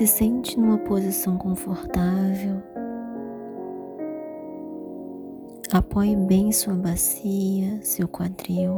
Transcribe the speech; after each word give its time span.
Se 0.00 0.06
sente 0.06 0.58
numa 0.58 0.78
posição 0.78 1.36
confortável. 1.36 2.62
Apoie 5.70 6.16
bem 6.16 6.50
sua 6.52 6.72
bacia, 6.72 7.78
seu 7.82 8.08
quadril. 8.08 8.76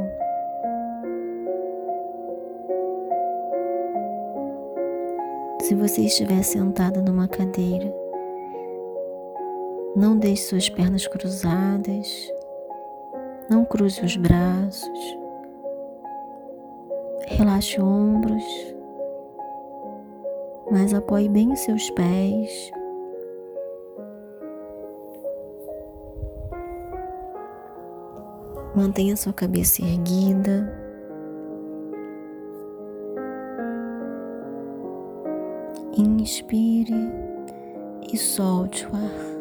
Se 5.61 5.77
você 5.77 6.01
estiver 6.07 6.43
sentada 6.43 7.01
numa 7.01 7.29
cadeira, 7.29 7.95
não 9.95 10.19
deixe 10.19 10.43
suas 10.43 10.69
pernas 10.69 11.07
cruzadas, 11.07 12.33
não 13.49 13.65
cruze 13.65 14.05
os 14.05 14.17
braços, 14.17 15.17
relaxe 17.29 17.81
ombros, 17.81 18.43
mas 20.73 20.95
apoie 20.95 21.29
bem 21.29 21.53
os 21.53 21.61
seus 21.61 21.91
pés. 21.91 22.73
Mantenha 28.75 29.15
sua 29.15 29.35
cabeça 29.35 29.83
erguida. 29.83 30.73
Inspire 35.95 37.13
e 38.11 38.17
solte 38.17 38.87
o 38.87 38.97
ar. 38.97 39.33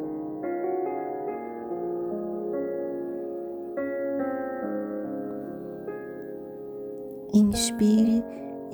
Inspire 7.34 8.22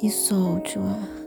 e 0.02 0.10
solte 0.10 0.80
o 0.80 0.82
ar. 0.82 1.27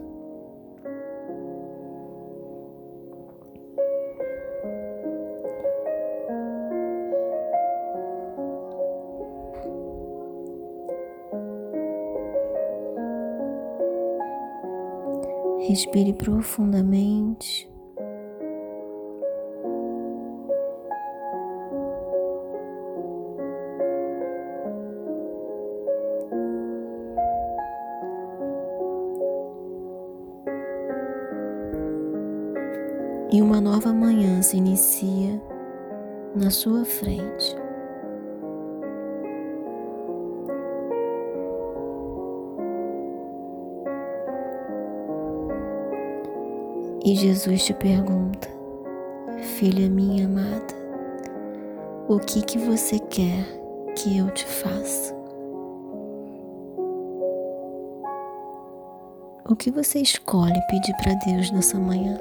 Respire 15.70 16.12
profundamente. 16.12 17.70
E 33.30 33.40
uma 33.40 33.60
nova 33.60 33.92
manhã 33.92 34.42
se 34.42 34.56
inicia 34.56 35.40
na 36.34 36.50
sua 36.50 36.84
frente. 36.84 37.69
E 47.02 47.14
Jesus 47.14 47.64
te 47.64 47.72
pergunta, 47.72 48.46
filha 49.56 49.88
minha 49.88 50.26
amada, 50.26 50.74
o 52.06 52.18
que 52.18 52.42
que 52.42 52.58
você 52.58 52.98
quer 52.98 53.46
que 53.96 54.18
eu 54.18 54.30
te 54.30 54.44
faça? 54.44 55.14
O 59.48 59.56
que 59.56 59.70
você 59.70 59.98
escolhe 60.00 60.60
pedir 60.68 60.94
para 60.96 61.14
Deus 61.14 61.50
nessa 61.50 61.78
manhã? 61.78 62.18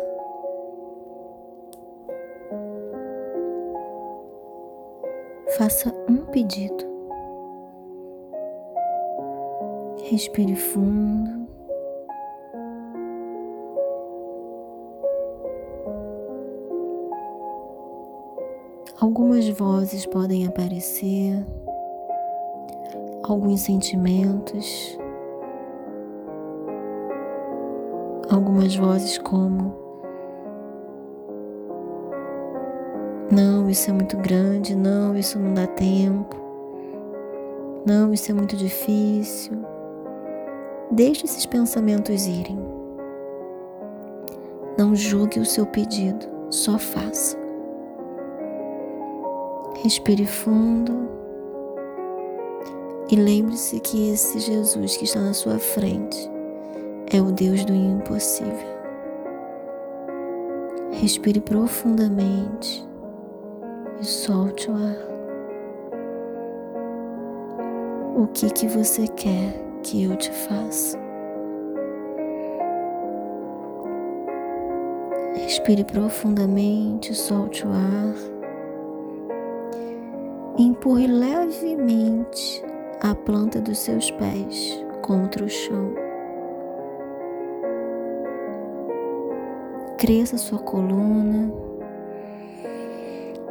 Faça 5.58 5.94
um 6.10 6.26
pedido. 6.28 6.88
Respire 10.10 10.56
fundo. 10.56 11.39
Algumas 19.02 19.48
vozes 19.48 20.06
podem 20.06 20.46
aparecer, 20.46 21.42
alguns 23.24 23.62
sentimentos, 23.62 25.00
algumas 28.30 28.76
vozes 28.76 29.18
como: 29.20 29.74
Não, 33.32 33.70
isso 33.70 33.90
é 33.90 33.94
muito 33.94 34.18
grande, 34.18 34.76
não, 34.76 35.16
isso 35.16 35.40
não 35.40 35.54
dá 35.54 35.66
tempo, 35.66 36.36
não, 37.86 38.12
isso 38.12 38.30
é 38.30 38.34
muito 38.34 38.58
difícil. 38.58 39.54
Deixe 40.92 41.24
esses 41.24 41.46
pensamentos 41.46 42.28
irem. 42.28 42.60
Não 44.78 44.94
julgue 44.94 45.40
o 45.40 45.46
seu 45.46 45.66
pedido, 45.66 46.28
só 46.50 46.78
faça. 46.78 47.49
Respire 49.82 50.26
fundo 50.26 51.08
e 53.10 53.16
lembre-se 53.16 53.80
que 53.80 54.10
esse 54.12 54.38
Jesus 54.38 54.98
que 54.98 55.06
está 55.06 55.22
na 55.22 55.34
sua 55.34 55.58
frente 55.58 56.30
é 57.10 57.22
o 57.22 57.32
Deus 57.32 57.64
do 57.64 57.74
impossível. 57.74 58.68
Respire 60.92 61.40
profundamente 61.40 62.86
e 64.02 64.06
solte 64.06 64.70
o 64.70 64.74
ar. 64.74 64.98
O 68.18 68.28
que 68.34 68.50
que 68.50 68.68
você 68.68 69.08
quer 69.08 69.64
que 69.82 70.04
eu 70.04 70.14
te 70.18 70.30
faça? 70.30 71.00
Respire 75.36 75.86
profundamente, 75.86 77.16
solte 77.16 77.66
o 77.66 77.72
ar 77.72 78.39
empurre 80.60 81.08
levemente 81.08 82.62
a 83.00 83.16
planta 83.16 83.62
dos 83.62 83.80
seus 83.80 84.12
pés 84.12 84.84
contra 85.02 85.46
o 85.46 85.50
chão. 85.50 85.94
Cresça 89.98 90.38
sua 90.38 90.60
coluna. 90.60 91.50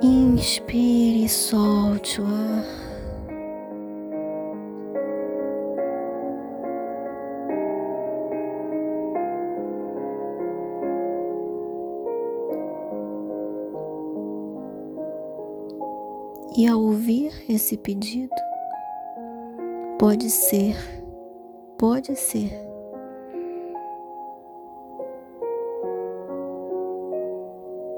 Inspire 0.03 1.25
e 1.25 1.29
solte 1.29 2.21
o 2.21 2.27
ar. 2.27 2.88
E 16.59 16.67
ao 16.67 16.81
ouvir 16.81 17.33
esse 17.49 17.77
pedido, 17.77 18.35
pode 19.97 20.29
ser, 20.29 20.75
pode 21.79 22.17
ser 22.17 22.51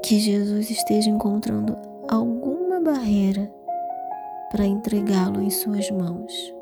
que 0.05 0.19
Jesus 0.19 0.69
esteja 0.69 1.09
encontrando 1.09 1.75
alguma 2.07 2.79
barreira 2.83 3.51
para 4.51 4.67
entregá-lo 4.67 5.41
em 5.41 5.49
suas 5.49 5.91
mãos. 5.91 6.55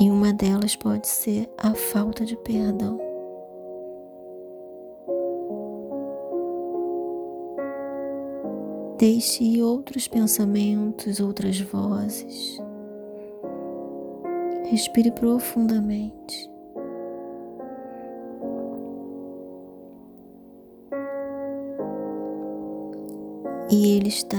E 0.00 0.10
uma 0.10 0.32
delas 0.32 0.74
pode 0.74 1.06
ser 1.06 1.52
a 1.58 1.74
falta 1.74 2.24
de 2.24 2.34
perdão. 2.38 3.11
Deixe 9.02 9.60
outros 9.60 10.06
pensamentos, 10.06 11.18
outras 11.18 11.60
vozes. 11.60 12.56
Respire 14.70 15.10
profundamente. 15.10 16.48
E 23.72 23.88
Ele 23.96 24.06
está 24.06 24.38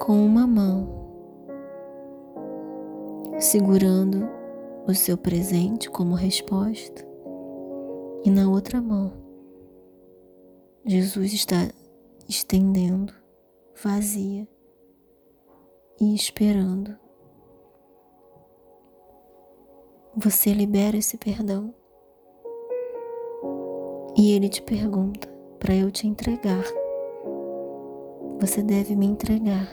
com 0.00 0.26
uma 0.26 0.44
mão 0.44 0.88
segurando 3.38 4.28
o 4.88 4.92
seu 4.96 5.16
presente 5.16 5.88
como 5.88 6.16
resposta, 6.16 7.06
e 8.24 8.30
na 8.30 8.50
outra 8.50 8.82
mão, 8.82 9.12
Jesus 10.84 11.32
está 11.32 11.68
estendendo, 12.30 13.12
vazia 13.82 14.46
e 16.00 16.14
esperando. 16.14 16.96
Você 20.16 20.52
libera 20.52 20.96
esse 20.96 21.18
perdão 21.18 21.74
E 24.16 24.32
ele 24.32 24.48
te 24.48 24.62
pergunta 24.62 25.28
para 25.58 25.74
eu 25.74 25.90
te 25.90 26.06
entregar. 26.06 26.64
Você 28.40 28.62
deve 28.62 28.94
me 28.94 29.06
entregar. 29.06 29.68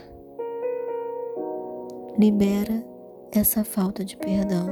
Libera 2.17 2.83
essa 3.31 3.63
falta 3.63 4.03
de 4.03 4.17
perdão 4.17 4.67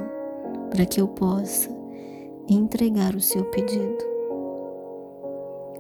para 0.72 0.86
que 0.86 1.00
eu 1.00 1.08
possa 1.08 1.70
entregar 2.50 3.16
o 3.16 3.22
seu 3.22 3.46
pedido. 3.46 4.15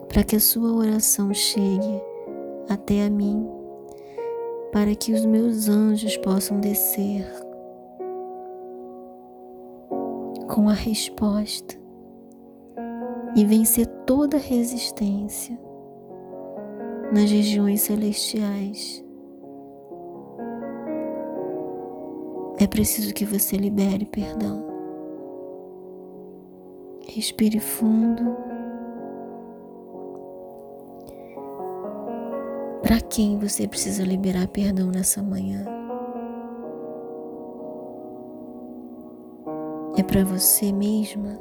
Para 0.08 0.24
que 0.24 0.36
a 0.36 0.40
sua 0.40 0.72
oração 0.74 1.34
chegue 1.34 2.02
até 2.70 3.06
a 3.06 3.10
mim, 3.10 3.48
para 4.72 4.96
que 4.96 5.14
os 5.14 5.26
meus 5.26 5.68
anjos 5.68 6.18
possam 6.18 6.60
descer 6.60 7.26
com 10.48 10.70
a 10.70 10.74
resposta 10.74 11.76
e 13.36 13.44
vencer 13.44 13.86
toda 14.06 14.38
resistência 14.38 15.60
nas 17.12 17.30
regiões 17.30 17.82
celestiais. 17.82 19.04
É 22.58 22.68
preciso 22.68 23.14
que 23.14 23.26
você 23.26 23.58
libere 23.58 24.06
perdão. 24.06 24.66
Respire 27.08 27.60
fundo. 27.60 28.55
Para 32.86 33.02
quem 33.02 33.40
você 33.40 33.68
precisa 33.68 34.04
liberar 34.04 34.48
perdão 34.48 34.92
nessa 34.92 35.20
manhã? 35.20 35.66
É 39.98 40.04
para 40.04 40.24
você 40.24 40.72
mesma? 40.72 41.40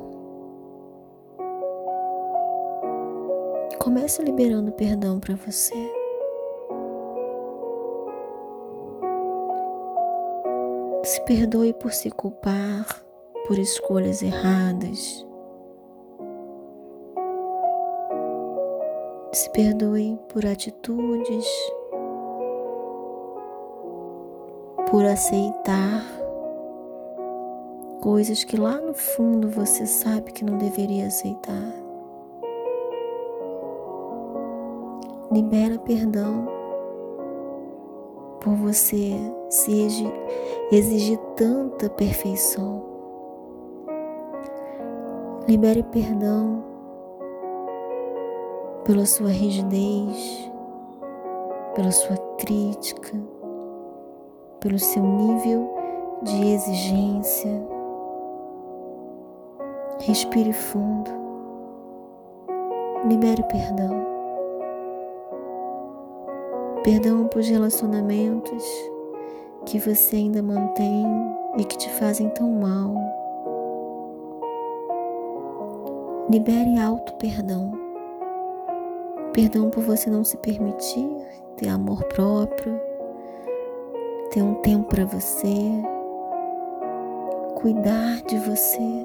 Comece 3.79 4.23
liberando 4.23 4.73
perdão 4.73 5.21
para 5.21 5.35
você. 5.35 5.75
Se 11.03 11.21
perdoe 11.27 11.75
por 11.75 11.93
se 11.93 12.11
culpar 12.11 12.87
por 13.47 13.59
escolhas 13.59 14.23
erradas. 14.23 15.27
Se 19.35 19.51
perdoe 19.51 20.17
por 20.33 20.47
atitudes, 20.47 21.45
por 24.89 25.05
aceitar 25.05 26.05
coisas 28.01 28.45
que 28.45 28.57
lá 28.57 28.81
no 28.81 28.95
fundo 28.95 29.49
você 29.49 29.87
sabe 29.87 30.31
que 30.31 30.45
não 30.45 30.57
deveria 30.57 31.09
aceitar. 31.09 31.75
Libera 35.33 35.81
perdão 35.81 36.47
por 38.41 38.55
você 38.55 39.17
exigir 40.71 41.19
tanta 41.35 41.91
perfeição. 41.91 42.85
Libere 45.49 45.83
perdão 45.83 46.74
pela 48.85 49.07
sua 49.07 49.31
rigidez, 49.31 50.51
pela 51.75 51.91
sua 51.91 52.17
crítica, 52.39 53.13
pelo 54.61 54.79
seu 54.79 55.03
nível 55.03 55.75
de 56.23 56.49
exigência. 56.53 57.67
Respire 60.01 60.53
fundo. 60.53 61.11
Libere 63.09 63.43
perdão. 63.45 64.05
Perdão 66.83 67.27
por 67.29 67.41
relacionamentos 67.41 68.65
que 69.65 69.79
você 69.79 70.17
ainda 70.17 70.43
mantém 70.43 71.07
e 71.57 71.65
que 71.65 71.79
te 71.79 71.89
fazem 71.93 72.29
tão 72.31 72.51
mal. 72.51 72.95
Libere 76.29 76.79
alto 76.79 77.15
perdão. 77.15 77.84
Perdão 79.35 79.69
por 79.69 79.83
você 79.83 80.09
não 80.09 80.23
se 80.23 80.37
permitir 80.37 81.11
ter 81.57 81.69
amor 81.69 82.05
próprio, 82.05 82.81
ter 84.31 84.41
um 84.41 84.55
tempo 84.63 84.89
para 84.89 85.05
você, 85.05 85.73
cuidar 87.57 88.23
de 88.29 88.39
você. 88.39 89.05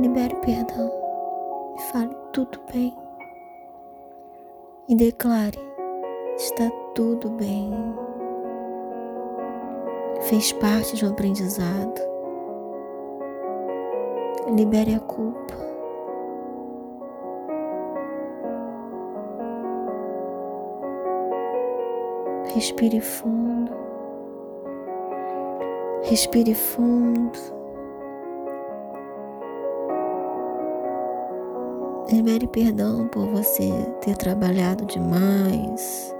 Libere 0.00 0.34
perdão 0.36 0.90
e 1.76 1.82
fale 1.92 2.16
tudo 2.32 2.58
bem 2.72 2.96
e 4.88 4.94
declare: 4.94 5.58
está 6.38 6.70
tudo 6.94 7.28
bem. 7.32 7.70
Fez 10.22 10.50
parte 10.54 10.96
de 10.96 11.04
um 11.04 11.10
aprendizado. 11.10 12.00
Libere 14.56 14.94
a 14.94 15.00
culpa. 15.00 15.67
Respire 22.54 23.00
fundo. 23.00 23.72
Respire 26.02 26.54
fundo. 26.54 27.38
Libere 32.10 32.46
perdão 32.46 33.06
por 33.08 33.26
você 33.26 33.70
ter 34.00 34.16
trabalhado 34.16 34.86
demais, 34.86 36.16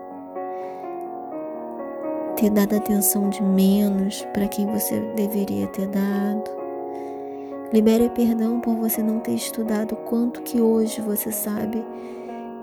ter 2.37 2.51
dado 2.51 2.77
atenção 2.77 3.31
de 3.31 3.43
menos 3.43 4.23
para 4.35 4.47
quem 4.49 4.67
você 4.67 5.01
deveria 5.17 5.67
ter 5.69 5.89
dado. 5.89 6.51
Libere 7.73 8.11
perdão 8.11 8.61
por 8.61 8.75
você 8.77 9.03
não 9.03 9.19
ter 9.21 9.33
estudado 9.33 9.97
quanto 9.97 10.43
que 10.43 10.61
hoje 10.61 11.01
você 11.01 11.33
sabe 11.33 11.83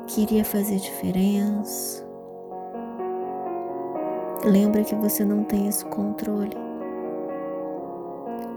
que 0.05 0.21
iria 0.21 0.45
fazer 0.45 0.75
diferença. 0.75 2.04
Lembra 4.45 4.83
que 4.83 4.93
você 4.93 5.25
não 5.25 5.43
tem 5.43 5.67
esse 5.67 5.83
controle. 5.85 6.55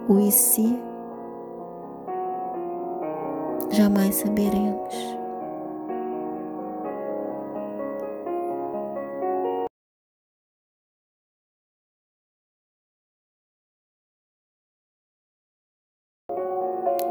O 0.06 0.18
e 0.18 0.30
se 0.30 0.78
jamais 3.70 4.16
saberemos. 4.16 4.94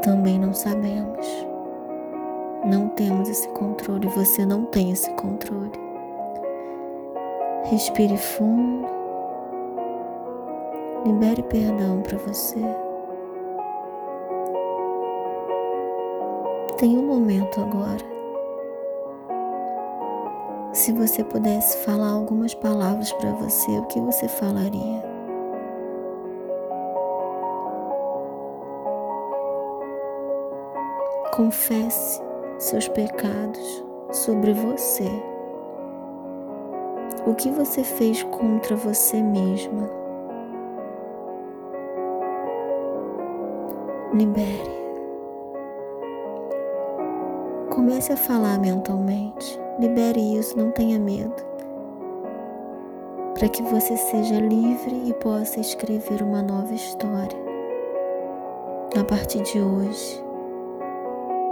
Também 0.02 0.38
não 0.38 0.54
sabemos. 0.54 1.26
Não 2.64 2.88
temos 2.90 3.28
esse 3.28 3.48
controle, 3.48 4.06
você 4.06 4.46
não 4.46 4.66
tem 4.66 4.92
esse 4.92 5.10
controle. 5.14 5.87
Respire 7.70 8.16
fundo. 8.16 8.88
Libere 11.04 11.42
perdão 11.42 12.00
para 12.00 12.16
você. 12.16 12.60
Tem 16.78 16.96
um 16.96 17.06
momento 17.06 17.60
agora. 17.60 18.02
Se 20.72 20.92
você 20.92 21.22
pudesse 21.22 21.76
falar 21.84 22.08
algumas 22.08 22.54
palavras 22.54 23.12
para 23.12 23.32
você, 23.32 23.70
o 23.72 23.84
que 23.84 24.00
você 24.00 24.26
falaria? 24.28 25.02
Confesse 31.36 32.22
seus 32.58 32.88
pecados 32.88 33.84
sobre 34.10 34.54
você. 34.54 35.27
O 37.28 37.34
que 37.34 37.50
você 37.50 37.84
fez 37.84 38.22
contra 38.22 38.74
você 38.74 39.22
mesma? 39.22 39.86
Libere. 44.14 44.78
Comece 47.68 48.14
a 48.14 48.16
falar 48.16 48.58
mentalmente. 48.58 49.60
Libere 49.78 50.38
isso, 50.38 50.56
não 50.56 50.70
tenha 50.70 50.98
medo. 50.98 51.34
Para 53.34 53.50
que 53.50 53.62
você 53.62 53.94
seja 53.94 54.40
livre 54.40 55.02
e 55.04 55.12
possa 55.12 55.60
escrever 55.60 56.22
uma 56.22 56.40
nova 56.40 56.72
história. 56.72 57.38
A 58.98 59.04
partir 59.04 59.42
de 59.42 59.60
hoje, 59.60 60.24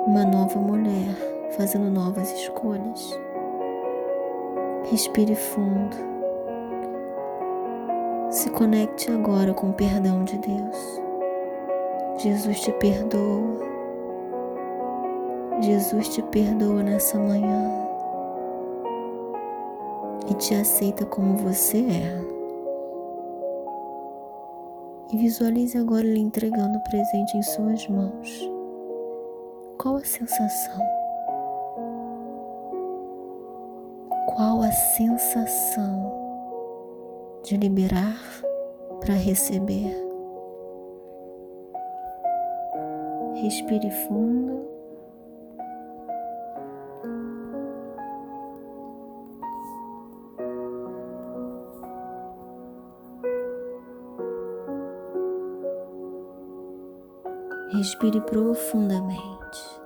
uma 0.06 0.24
nova 0.24 0.58
mulher 0.58 1.14
fazendo 1.54 1.90
novas 1.90 2.32
escolhas. 2.32 3.25
Respire 4.90 5.34
fundo. 5.34 5.96
Se 8.30 8.50
conecte 8.50 9.10
agora 9.10 9.54
com 9.54 9.70
o 9.70 9.74
perdão 9.74 10.24
de 10.24 10.38
Deus. 10.38 11.02
Jesus 12.18 12.60
te 12.60 12.72
perdoa 12.72 13.66
Jesus 15.60 16.10
te 16.10 16.22
perdoa 16.22 16.82
nessa 16.82 17.18
manhã 17.18 17.70
e 20.28 20.34
te 20.34 20.54
aceita 20.54 21.06
como 21.06 21.34
você 21.36 21.78
é. 21.78 22.20
E 25.12 25.16
visualize 25.16 25.78
agora 25.78 26.06
ele 26.06 26.20
entregando 26.20 26.76
o 26.76 26.82
presente 26.82 27.38
em 27.38 27.42
suas 27.42 27.88
mãos. 27.88 28.50
Qual 29.78 29.96
a 29.96 30.04
sensação? 30.04 30.95
Qual 34.36 34.60
a 34.60 34.70
sensação 34.70 36.12
de 37.42 37.56
liberar 37.56 38.20
para 39.00 39.14
receber? 39.14 39.96
Respire 43.36 43.90
fundo. 43.90 44.68
Respire 57.72 58.20
profundamente. 58.20 59.85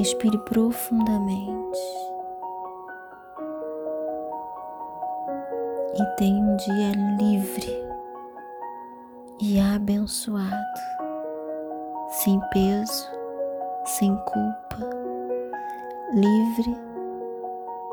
Respire 0.00 0.38
profundamente. 0.38 1.78
E 5.94 6.16
tenha 6.16 6.42
um 6.42 6.56
dia 6.56 6.92
livre 7.18 7.84
e 9.42 9.60
abençoado, 9.60 10.56
sem 12.08 12.40
peso, 12.50 13.10
sem 13.84 14.16
culpa, 14.16 14.88
livre 16.14 16.74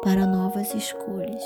para 0.02 0.26
novas 0.26 0.74
escolhas. 0.74 1.44